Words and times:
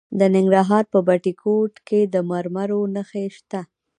د 0.19 0.21
ننګرهار 0.35 0.83
په 0.93 0.99
بټي 1.07 1.33
کوټ 1.41 1.73
کې 1.87 1.99
د 2.13 2.15
مرمرو 2.29 2.81
نښې 2.95 3.25
شته. 3.37 3.61